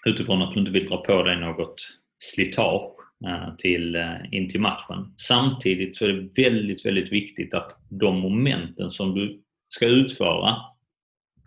[0.06, 1.76] utifrån att du inte vill dra på dig något
[2.18, 2.92] slitage
[3.26, 5.14] uh, till, uh, in till matchen.
[5.18, 10.56] Samtidigt så är det väldigt, väldigt viktigt att de momenten som du ska utföra,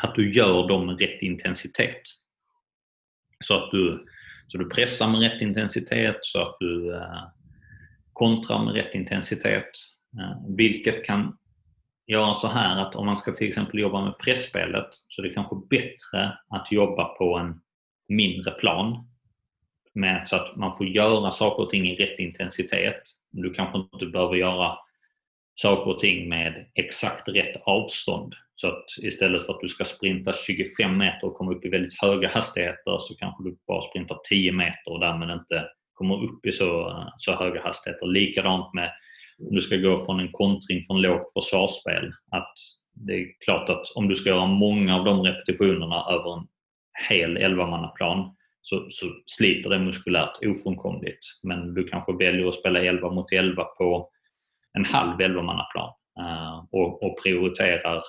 [0.04, 2.02] att du gör dem med rätt intensitet.
[3.44, 4.06] Så att du
[4.52, 7.24] så du pressar med rätt intensitet så att du eh,
[8.14, 9.70] kontrar med rätt intensitet.
[10.20, 11.38] Eh, vilket kan
[12.10, 15.34] göra så här att om man ska till exempel jobba med pressspelet så är det
[15.34, 17.62] kanske bättre att jobba på en
[18.08, 19.08] mindre plan
[19.94, 23.02] med så att man får göra saker och ting i rätt intensitet.
[23.32, 24.78] Du kanske inte behöver göra
[25.56, 28.36] saker och ting med exakt rätt avstånd.
[28.56, 32.02] Så att istället för att du ska sprinta 25 meter och komma upp i väldigt
[32.02, 36.52] höga hastigheter så kanske du bara sprintar 10 meter och därmed inte kommer upp i
[36.52, 38.08] så, så höga hastigheter.
[38.08, 38.92] Likadant med
[39.40, 42.12] om du ska gå från en kontring från lågt försvarsspel.
[42.32, 42.54] Att
[42.94, 46.48] det är klart att om du ska göra många av de repetitionerna över en
[47.10, 51.20] hel 11-mannaplan så, så sliter det muskulärt ofrånkomligt.
[51.44, 54.10] Men du kanske väljer att spela 11 mot 11 på
[54.78, 58.04] en halv 11-mannaplan eh, och, och prioriterar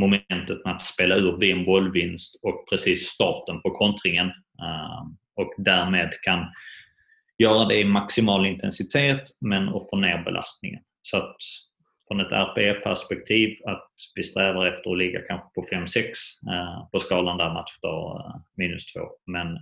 [0.00, 4.26] momentet med att spela ur vid en bollvinst och precis starten på kontringen
[4.62, 5.02] eh,
[5.36, 6.46] och därmed kan
[7.40, 10.80] göra det i maximal intensitet men att få ner belastningen.
[11.02, 11.36] Så att
[12.08, 16.02] från ett RPE-perspektiv att vi strävar efter att ligga kanske på 5-6
[16.52, 19.00] eh, på skalan där matchdag eh, minus 2.
[19.26, 19.56] Men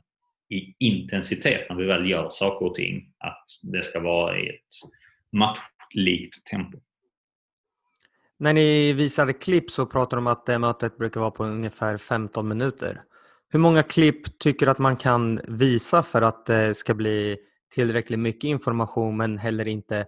[0.51, 4.57] i intensitet när vi väl gör saker och ting att det ska vara i ett
[5.33, 6.79] matchlikt tempo.
[8.39, 11.99] När ni visade klipp så pratade de om att det mötet brukar vara på ungefär
[11.99, 13.03] 15 minuter.
[13.49, 17.39] Hur många klipp tycker du att man kan visa för att det ska bli
[17.75, 20.07] tillräckligt mycket information men heller inte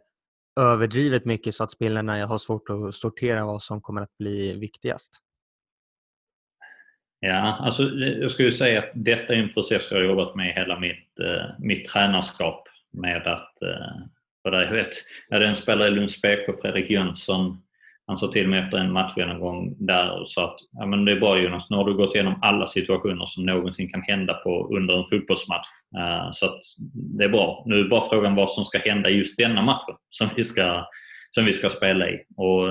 [0.61, 5.21] överdrivet mycket så att spelarna har svårt att sortera vad som kommer att bli viktigast?
[7.21, 10.55] Ja, alltså eh, jag skulle säga att detta är en process jag har jobbat med
[10.55, 14.07] hela mitt, eh, mitt tränarskap med att, eh,
[14.43, 14.91] för det, jag vet,
[15.29, 17.63] jag hade en spelare i Lunds BK, Fredrik Jönsson,
[18.11, 21.21] han sa till mig efter en matchgenomgång där och sa att ja, men det är
[21.21, 24.99] bra Jonas, nu har du gått igenom alla situationer som någonsin kan hända på, under
[24.99, 25.67] en fotbollsmatch.
[25.97, 26.59] Uh, så att
[26.93, 27.63] det är bra.
[27.67, 30.87] Nu är bara frågan vad som ska hända i just denna matchen som vi ska,
[31.31, 32.19] som vi ska spela i.
[32.37, 32.69] Och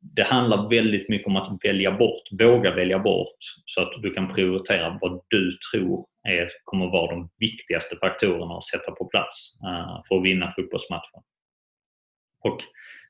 [0.00, 4.34] det handlar väldigt mycket om att välja bort, våga välja bort så att du kan
[4.34, 10.02] prioritera vad du tror är, kommer vara de viktigaste faktorerna att sätta på plats uh,
[10.08, 11.22] för att vinna fotbollsmatchen.
[12.40, 12.60] Och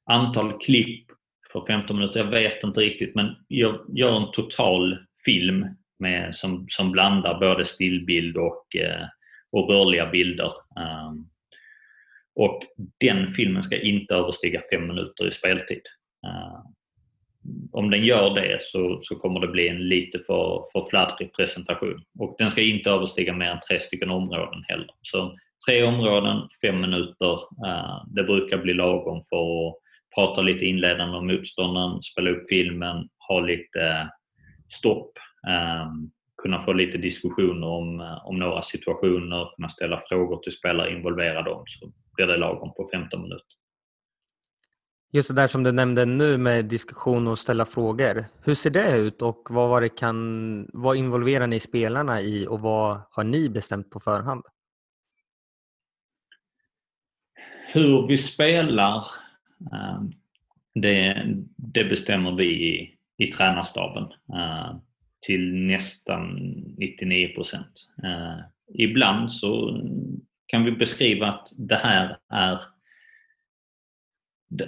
[0.07, 1.07] antal klipp
[1.53, 5.67] för 15 minuter, jag vet inte riktigt men jag gör en total film
[5.99, 9.07] med, som, som blandar både stillbild och, eh,
[9.53, 10.53] och rörliga bilder.
[11.07, 11.31] Um,
[12.35, 12.62] och
[13.01, 15.83] den filmen ska inte överstiga fem minuter i speltid.
[16.27, 16.61] Uh,
[17.73, 22.05] om den gör det så, så kommer det bli en lite för, för fladdrig presentation.
[22.19, 24.90] Och den ska inte överstiga mer än tre stycken områden heller.
[25.03, 25.37] Så
[25.69, 27.33] tre områden, fem minuter.
[27.67, 29.84] Uh, det brukar bli lagom för att
[30.14, 34.11] prata lite inledande om motståndaren, spela upp filmen, ha lite
[34.72, 35.12] stopp,
[35.87, 36.11] um,
[36.42, 41.42] kunna få lite diskussioner om, uh, om några situationer, kunna ställa frågor till spelare, involvera
[41.42, 43.55] dem, så blir det lagom på 15 minuter.
[45.14, 48.24] Just det där som du nämnde nu med diskussion och ställa frågor.
[48.44, 52.61] Hur ser det ut och vad, var det kan, vad involverar ni spelarna i och
[52.61, 54.44] vad har ni bestämt på förhand?
[57.72, 59.03] Hur vi spelar, eh,
[59.73, 60.12] Ehm,
[60.75, 64.03] det, det bestämmer vi i, i tränarstaben
[64.35, 64.77] eh,
[65.27, 66.37] till nästan
[66.79, 67.73] 99 procent.
[68.05, 68.38] Eh,
[68.75, 69.81] ibland så
[70.47, 72.61] kan vi beskriva att det här är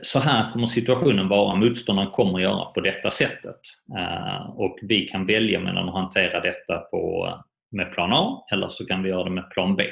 [0.03, 3.61] så här kommer situationen vara, motståndaren kommer göra på detta sättet.
[3.99, 7.29] Eh, och vi kan välja mellan att hantera detta på,
[7.71, 9.85] med plan A eller så kan vi göra det med plan B.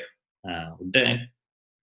[0.79, 1.29] Och det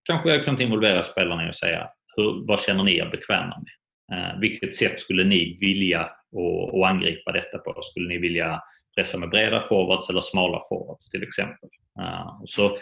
[0.03, 3.73] kanske jag kan involvera spelarna i och säga, hur, vad känner ni er bekväma med?
[4.11, 7.81] Eh, vilket sätt skulle ni vilja och, och angripa detta på?
[7.81, 8.61] Skulle ni vilja
[8.95, 11.69] pressa med breda forwards eller smala forwards till exempel?
[11.99, 12.77] Eh, och så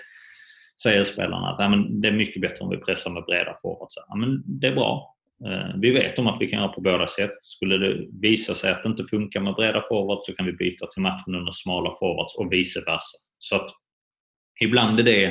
[0.81, 3.95] säger spelarna att ja, men det är mycket bättre om vi pressar med breda forwards.
[4.07, 5.15] Ja, men det är bra.
[5.45, 7.33] Eh, vi vet om att vi kan göra på båda sätt.
[7.43, 10.87] Skulle det visa sig att det inte funkar med breda forwards så kan vi byta
[10.87, 13.17] till matchen under smala forwards och vice versa.
[13.39, 13.69] Så att
[14.61, 15.25] ibland är det,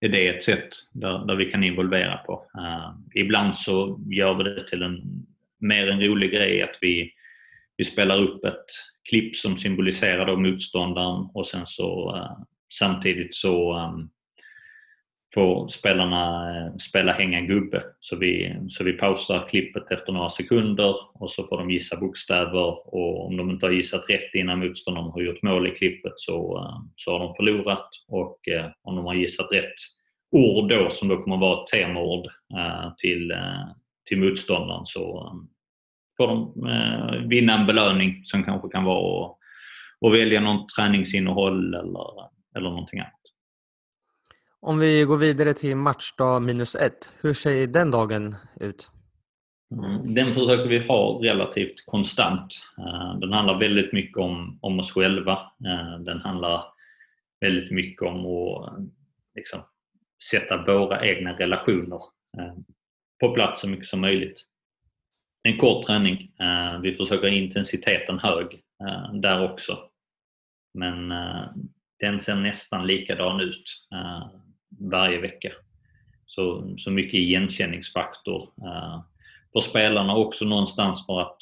[0.00, 2.46] är det ett sätt där, där vi kan involvera på.
[2.58, 2.73] Eh,
[3.14, 5.24] Ibland så gör vi det till en
[5.60, 7.12] mer en rolig grej att vi,
[7.76, 8.66] vi spelar upp ett
[9.08, 12.44] klipp som symboliserar då motståndaren och sen så eh,
[12.78, 14.08] samtidigt så ehm,
[15.34, 17.82] får spelarna eh, spela hänga gubbe.
[18.00, 22.94] Så vi, så vi pausar klippet efter några sekunder och så får de gissa bokstäver
[22.94, 26.58] och om de inte har gissat rätt innan motståndaren har gjort mål i klippet så,
[26.58, 28.38] eh, så har de förlorat och
[28.82, 30.03] om de har gissat rätt
[30.34, 32.26] ord då som då kommer vara temaord
[32.98, 33.32] till,
[34.08, 35.32] till motståndaren så
[36.16, 39.36] får de vinna en belöning som kanske kan vara att,
[40.06, 42.06] att välja något träningsinnehåll eller,
[42.56, 43.20] eller någonting annat.
[44.66, 48.90] Om vi går vidare till matchdag minus ett, hur ser den dagen ut?
[49.72, 52.46] Mm, den försöker vi ha relativt konstant.
[52.78, 55.32] Eh, den handlar väldigt mycket om, om oss själva.
[55.32, 56.64] Eh, den handlar
[57.40, 58.78] väldigt mycket om att
[59.34, 59.60] liksom,
[60.30, 62.00] sätta våra egna relationer
[62.38, 62.54] eh,
[63.20, 64.44] på plats så mycket som möjligt.
[65.42, 66.32] En kort träning.
[66.40, 69.78] Eh, vi försöker ha intensiteten hög eh, där också.
[70.74, 71.08] Men
[72.00, 73.86] den ser nästan likadan ut
[74.90, 75.52] varje vecka.
[76.26, 78.52] Så, så mycket igenkänningsfaktor
[79.52, 81.36] för spelarna också någonstans för att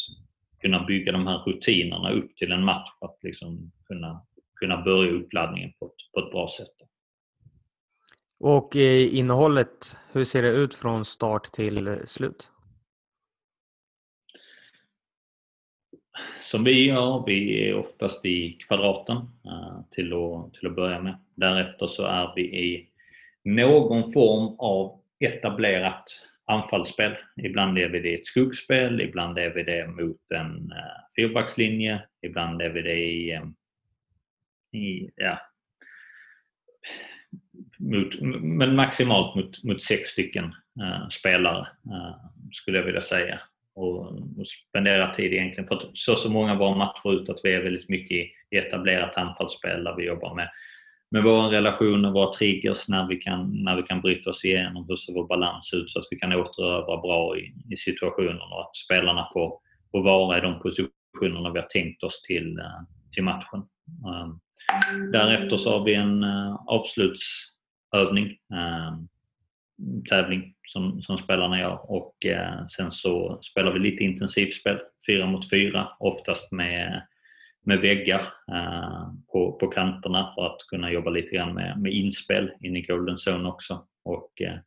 [0.60, 2.88] kunna bygga de här rutinerna upp till en match.
[3.00, 4.22] Att liksom kunna,
[4.54, 6.81] kunna börja uppladdningen på ett, på ett bra sätt.
[8.44, 12.50] Och eh, innehållet, hur ser det ut från start till eh, slut?
[16.40, 21.18] Som vi gör, vi är oftast i kvadraten eh, till, att, till att börja med.
[21.34, 22.88] Därefter så är vi i
[23.44, 26.04] någon form av etablerat
[26.44, 27.16] anfallsspel.
[27.36, 30.72] Ibland är vi det i ett skuggspel, ibland är vi det mot en
[31.16, 33.40] fyrbackslinje, ibland är vi det i,
[34.72, 35.38] i ja,
[37.82, 40.44] mot, men maximalt mot, mot sex stycken
[40.80, 42.14] eh, spelare eh,
[42.52, 43.40] skulle jag vilja säga.
[43.74, 47.54] Och, och spendera tid egentligen för att så så många var matcher ut att vi
[47.54, 50.48] är väldigt mycket i, i etablerat anfallsspel där vi jobbar med
[51.12, 54.96] med våra relationer, våra triggers, när vi kan, när vi kan bryta oss igenom, hur
[54.96, 58.76] ser vår balans ut så att vi kan återövra bra i, i situationerna och att
[58.76, 59.58] spelarna får,
[59.90, 63.62] får vara i de positionerna vi har tänkt oss till, eh, till matchen.
[64.06, 64.38] Ehm,
[65.12, 67.22] därefter så har vi en eh, avsluts
[67.92, 69.08] övning, ehm,
[70.08, 75.50] tävling som, som spelarna gör och eh, sen så spelar vi lite intensivspel, fyra mot
[75.50, 77.02] fyra, oftast med
[77.64, 78.20] med väggar
[78.52, 82.82] eh, på, på kanterna för att kunna jobba lite grann med, med inspel in i
[82.82, 83.86] Golden Zone också.
[84.04, 84.58] Och, eh,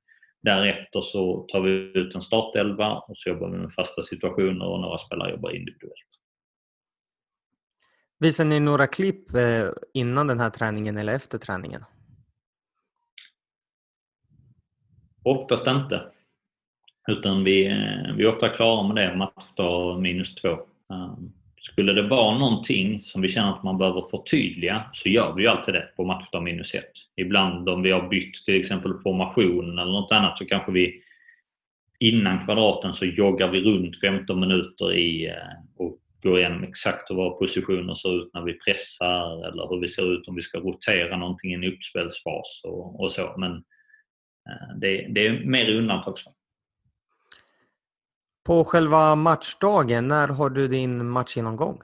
[0.42, 4.80] därefter så tar vi ut en startelva och så jobbar vi med fasta situationer och
[4.80, 6.22] några spelare jobbar individuellt.
[8.20, 11.84] Visar ni några klipp eh, innan den här träningen eller efter träningen?
[15.26, 16.02] Oftast inte.
[17.08, 20.50] Utan vi, eh, vi är ofta klara med det, matchdag minus två.
[20.94, 25.44] Ehm, skulle det vara någonting som vi känner att man behöver förtydliga så gör vi
[25.44, 26.92] ju alltid det på matchdag minus ett.
[27.16, 31.02] Ibland om vi har bytt till exempel formation eller något annat så kanske vi
[32.00, 35.34] innan kvadraten så joggar vi runt 15 minuter i eh,
[35.78, 39.88] och går igenom exakt hur våra positioner ser ut när vi pressar eller hur vi
[39.88, 43.36] ser ut om vi ska rotera någonting i en uppspelsfas och, och så.
[43.38, 43.60] Men eh,
[44.76, 46.34] det, det är mer undantagsfall.
[48.46, 51.82] På själva matchdagen, när har du din matchgenomgång?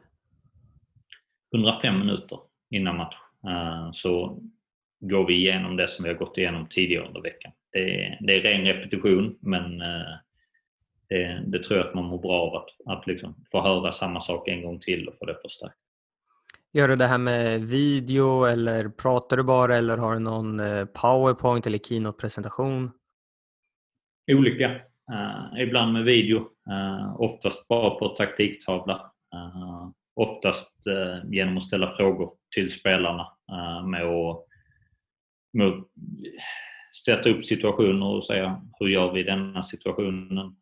[1.55, 3.15] 105 minuter innan match.
[3.47, 4.41] Eh, så
[4.99, 7.51] går vi igenom det som vi har gått igenom tidigare under veckan.
[7.71, 10.13] Det är, det är ren repetition men eh,
[11.09, 14.21] det, det, tror jag att man mår bra av att, att liksom få höra samma
[14.21, 15.75] sak en gång till och få det förstärkt.
[16.73, 20.85] Gör du det här med video eller pratar du bara eller har du någon eh,
[20.85, 22.91] powerpoint eller keynote-presentation?
[24.31, 24.69] Olika.
[25.11, 29.11] Uh, ibland med video, uh, oftast bara på taktiktavla.
[29.35, 30.75] Uh, oftast
[31.23, 33.27] genom att ställa frågor till spelarna
[33.85, 34.45] med att,
[35.53, 35.87] med att
[37.05, 40.55] sätta upp situationer och säga hur gör vi i denna situationen?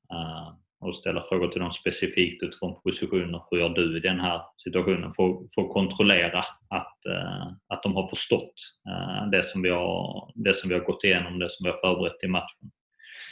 [0.82, 3.42] Och ställa frågor till dem specifikt utifrån positioner.
[3.52, 5.14] Hur gör du i den här situationen?
[5.14, 6.40] För, för att kontrollera
[6.70, 8.54] att, eh, att de har förstått
[8.90, 11.78] eh, det som, vi har, det som vi har gått igenom, det som vi har
[11.78, 12.72] förberett i matchen.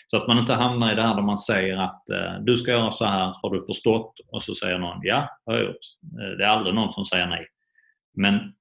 [0.08, 2.72] Så att man inte hamnar i det här där man säger att eh, du ska
[2.72, 4.14] göra så här, har du förstått?
[4.32, 5.86] Och så säger någon ja, det har jag gjort.
[6.22, 7.48] Eh, det är aldrig någon som säger nej.
[8.14, 8.54] Men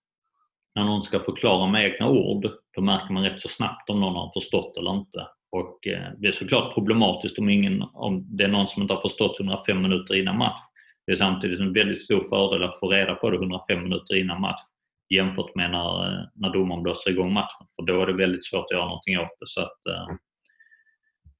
[0.74, 4.14] när någon ska förklara med egna ord, då märker man rätt så snabbt om någon
[4.14, 5.26] har förstått eller inte.
[5.50, 9.00] Och eh, det är såklart problematiskt om, ingen, om det är någon som inte har
[9.00, 10.60] förstått 105 minuter innan match.
[11.06, 14.40] Det är samtidigt en väldigt stor fördel att få reda på det 105 minuter innan
[14.40, 14.60] match
[15.08, 17.66] jämfört med när, när domaren blåser igång matchen.
[17.76, 19.46] För då är det väldigt svårt att göra någonting åt det.
[19.46, 19.78] Så att,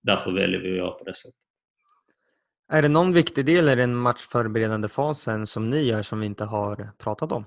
[0.02, 1.34] därför väljer vi att göra på det sättet.
[2.72, 6.44] Är det någon viktig del i den matchförberedande fasen som ni gör som vi inte
[6.44, 7.44] har pratat om?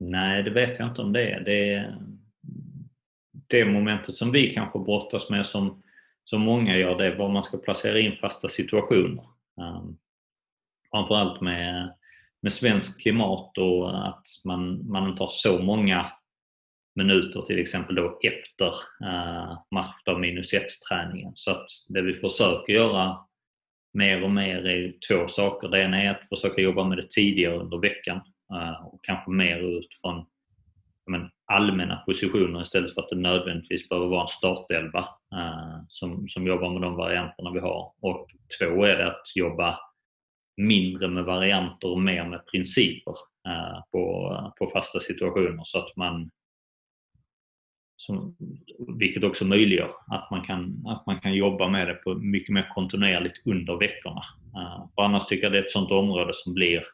[0.00, 1.40] Nej, det vet jag inte om det är.
[1.40, 1.94] Det,
[3.46, 5.82] det momentet som vi kanske brottas med som,
[6.24, 9.24] som många gör, det är var man ska placera in fasta situationer.
[9.56, 9.98] Um,
[10.90, 11.94] framförallt med
[12.40, 16.06] med svenskt klimat och att man, man inte har så många
[16.94, 18.72] minuter till exempel då efter
[19.04, 19.58] eh,
[20.06, 21.32] av minus 1-träningen.
[21.34, 23.18] Så att det vi försöker göra
[23.92, 25.68] mer och mer är två saker.
[25.68, 28.20] Det ena är att försöka jobba med det tidigare under veckan
[28.52, 30.26] Eh, och kanske mer utifrån
[31.06, 36.46] men, allmänna positioner istället för att det nödvändigtvis behöver vara en startelva eh, som, som
[36.46, 37.92] jobbar med de varianterna vi har.
[38.00, 38.30] Och
[38.60, 39.78] två är det att jobba
[40.56, 43.14] mindre med varianter och mer med principer
[43.48, 46.30] eh, på, på fasta situationer så att man
[47.96, 48.36] som,
[48.98, 52.70] vilket också möjliggör att man, kan, att man kan jobba med det på mycket mer
[52.74, 54.22] kontinuerligt under veckorna.
[54.56, 56.84] Uh, annars tycker jag det är ett sånt område som blir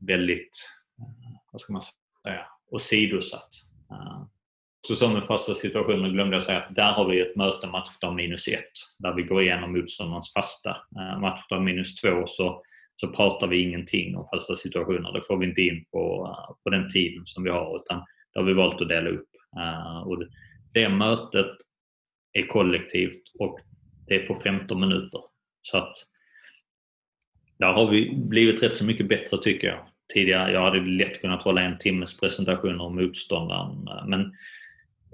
[0.00, 3.50] väldigt, eh, vad ska man säga, åsidosatt.
[3.90, 4.22] Eh,
[4.88, 8.14] så som den fasta situationen glömde jag säga att där har vi ett möte matchdag
[8.14, 10.70] minus ett där vi går igenom motståndarens fasta.
[10.70, 12.62] Eh, matchdag minus två så,
[12.96, 15.12] så pratar vi ingenting om fasta situationer.
[15.12, 18.46] Det får vi inte in på, på den tiden som vi har utan det har
[18.46, 19.28] vi valt att dela upp.
[20.04, 20.24] Och
[20.72, 21.56] det mötet
[22.32, 23.60] är kollektivt och
[24.06, 25.20] det är på 15 minuter.
[25.62, 25.94] Så att
[27.58, 29.89] där har vi blivit rätt så mycket bättre tycker jag.
[30.14, 34.32] Tidigare jag hade lätt kunnat hålla en timmes presentation om motståndaren eh, men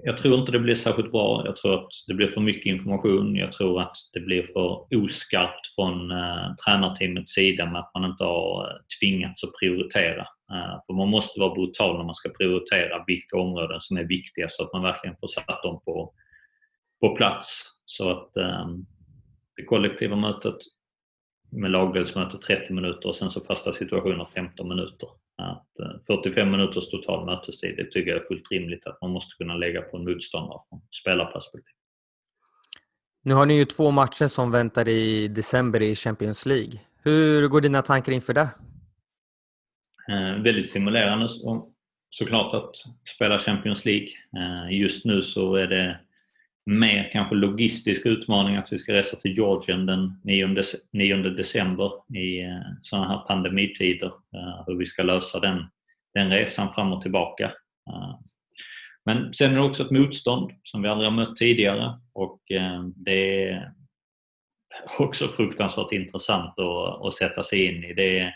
[0.03, 1.45] jag tror inte det blir särskilt bra.
[1.45, 3.35] Jag tror att det blir för mycket information.
[3.35, 8.23] Jag tror att det blir för oskarpt från eh, tränarteamets sida med att man inte
[8.23, 10.21] har eh, tvingats att prioritera.
[10.51, 14.47] Eh, för man måste vara brutal när man ska prioritera vilka områden som är viktiga
[14.49, 16.13] så att man verkligen får satt dem på,
[17.01, 17.61] på plats.
[17.85, 18.67] Så att eh,
[19.55, 20.57] det kollektiva mötet
[21.49, 25.09] med lagdelsmöte 30 minuter och sen så fasta situationer 15 minuter.
[25.37, 25.67] Att
[26.07, 29.55] 45 eh, minuters total mötestid, det tycker jag är fullt rimligt att man måste kunna
[29.55, 31.73] lägga på en motståndare från spelarperspektiv.
[33.23, 36.79] Nu har ni ju två matcher som väntar i december i Champions League.
[37.03, 38.49] Hur går dina tankar inför det?
[40.09, 41.29] Eh, väldigt stimulerande
[42.09, 42.75] såklart att
[43.15, 44.07] spela Champions League.
[44.37, 45.99] Eh, just nu så är det
[46.67, 50.21] mer kanske logistisk utmaning att vi ska resa till Georgien den
[50.91, 54.07] 9, december i eh, sådana här pandemitider.
[54.07, 55.65] Eh, hur vi ska lösa den,
[56.13, 57.45] den resan fram och tillbaka.
[57.89, 58.19] Eh,
[59.05, 62.41] men sen är det också ett motstånd som vi aldrig har mött tidigare och
[62.95, 63.71] det är
[64.99, 67.93] också fruktansvärt intressant att, att sätta sig in i.
[67.93, 68.35] Det är,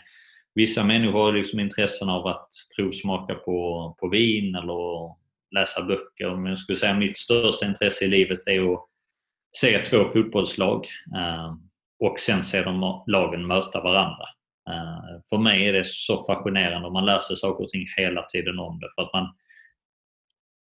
[0.54, 5.21] vissa människor har liksom intressen av att provsmaka på, på vin eller
[5.52, 6.36] läsa böcker.
[6.36, 8.86] Men jag skulle säga att mitt största intresse i livet är att
[9.56, 10.86] se två fotbollslag
[11.16, 11.54] eh,
[11.98, 14.24] och sen se de lagen möta varandra.
[14.70, 18.22] Eh, för mig är det så fascinerande och man lär sig saker och ting hela
[18.22, 18.88] tiden om det.
[18.94, 19.34] För att man,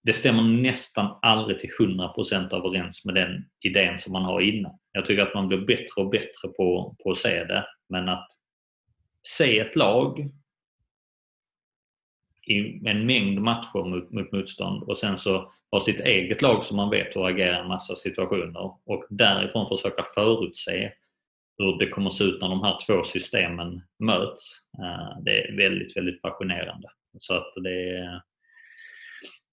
[0.03, 4.71] det stämmer nästan aldrig till 100% överens med den idén som man har innan.
[4.91, 7.65] Jag tycker att man blir bättre och bättre på, på att se det.
[7.89, 8.27] Men att
[9.27, 10.31] se ett lag
[12.49, 16.77] i en mängd matcher mot, mot motstånd och sen så ha sitt eget lag som
[16.77, 20.91] man vet hur agerar i en massa situationer och därifrån försöka förutse
[21.57, 24.45] hur det kommer att se ut när de här två systemen möts.
[24.79, 26.87] Eh, det är väldigt, väldigt fascinerande.
[27.17, 28.21] Så att det,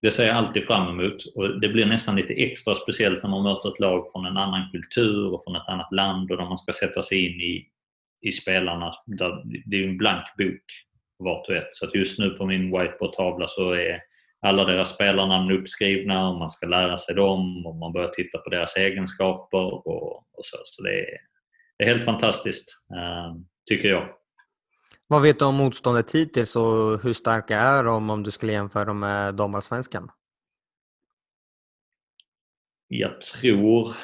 [0.03, 3.43] det ser jag alltid fram emot och det blir nästan lite extra speciellt när man
[3.43, 6.59] möter ett lag från en annan kultur och från ett annat land och när man
[6.59, 7.69] ska sätta sig in i,
[8.21, 8.95] i spelarna.
[9.67, 10.86] Det är ju en blank bok
[11.19, 11.69] vart och ett.
[11.73, 14.01] Så att just nu på min whiteboard-tavla så är
[14.41, 18.51] alla deras spelarnamn uppskrivna och man ska lära sig dem och man börjar titta på
[18.51, 20.59] deras egenskaper och, och så.
[20.65, 21.19] Så det är,
[21.79, 23.35] det är helt fantastiskt, eh,
[23.67, 24.09] tycker jag.
[25.07, 28.85] Vad vet du om motståndet hittills och hur starka är de om du skulle jämföra
[28.85, 30.11] dem med damallsvenskan?
[32.89, 33.95] Jag tror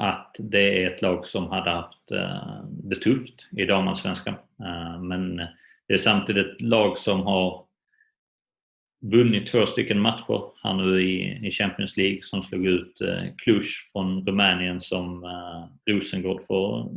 [0.00, 4.34] att det är ett lag som hade haft eh, det tufft i damallsvenskan.
[4.60, 5.40] Eh, men
[5.88, 7.64] det är samtidigt ett lag som har
[9.00, 13.62] vunnit två stycken matcher här nu i, i Champions League som slog ut eh, Cluj
[13.92, 16.88] från Rumänien som eh, Rosengård för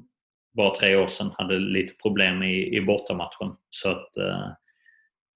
[0.54, 3.56] bara tre år sedan hade lite problem i, i bortamatchen.
[3.70, 4.48] Så att, eh,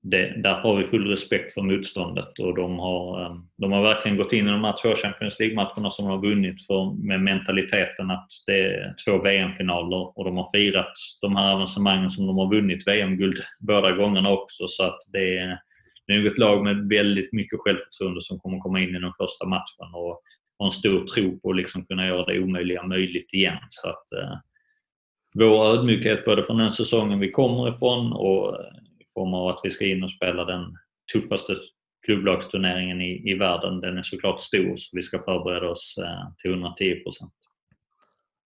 [0.08, 4.18] det, därför har vi full respekt för motståndet och de har, ehm, de har verkligen
[4.18, 8.12] gått in i de här två Champions League-matcherna som de har vunnit för, med mentaliteten
[8.12, 12.56] att det är två VM-finaler och de har firat de här avancemangen som de har
[12.56, 14.68] vunnit VM-guld båda gångerna också.
[14.68, 15.60] Så att det är,
[16.08, 19.46] det är ett lag med väldigt mycket självförtroende som kommer komma in i den första
[19.46, 20.22] matchen och
[20.60, 23.58] har en stor tro på att liksom kunna göra det omöjliga möjligt igen.
[23.70, 24.38] Så att, eh,
[25.34, 28.66] vår ödmjukhet både från den säsongen vi kommer ifrån och eh,
[29.16, 30.78] form av att vi ska in och spela den
[31.14, 31.56] tuffaste
[32.06, 36.52] klubblagsturneringen i, i världen, den är såklart stor så vi ska förbereda oss eh, till
[36.52, 37.34] 110 procent.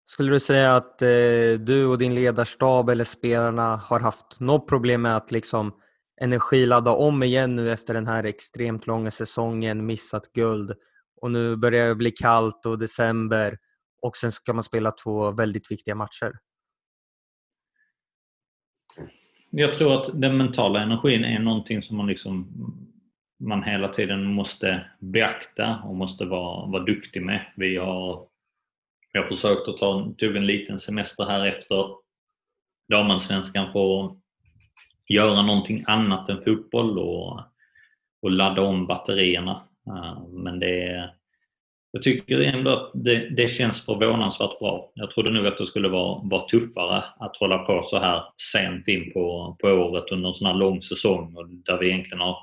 [0.06, 5.02] Skulle du säga att eh, du och din ledarstab eller spelarna har haft något problem
[5.02, 5.74] med att liksom
[6.22, 10.74] energiladda om igen nu efter den här extremt långa säsongen, missat guld
[11.22, 13.58] och nu börjar det bli kallt och december
[14.02, 16.32] och sen ska man spela två väldigt viktiga matcher?
[19.50, 22.48] Jag tror att den mentala energin är någonting som man, liksom,
[23.40, 27.46] man hela tiden måste beakta och måste vara, vara duktig med.
[27.56, 28.28] Vi har,
[29.14, 31.86] vi har försökt att ta tog en liten semester här efter
[32.90, 34.18] damallsvenskan för att
[35.08, 37.42] göra någonting annat än fotboll och,
[38.22, 39.64] och ladda om batterierna.
[39.88, 41.19] Eh, men det är
[41.92, 44.92] jag tycker ändå att det, det känns förvånansvärt bra.
[44.94, 48.88] Jag trodde nog att det skulle vara, vara tuffare att hålla på så här sent
[48.88, 52.38] in på, på året under en sån här lång säsong och där vi egentligen har,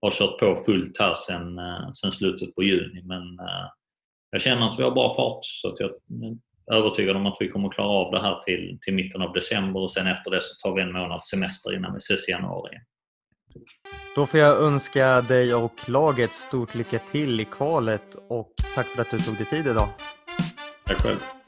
[0.00, 3.02] har kört på fullt här sen, eh, sen slutet på juni.
[3.02, 3.68] Men eh,
[4.30, 7.48] jag känner att vi har bra fart så att jag är övertygad om att vi
[7.48, 10.54] kommer klara av det här till, till mitten av december och sen efter det så
[10.62, 12.76] tar vi en månads semester innan vi ses i januari.
[14.14, 19.02] Då får jag önska dig och laget stort lycka till i kvalet och tack för
[19.02, 19.88] att du tog dig tid idag.
[20.86, 21.39] Tack själv.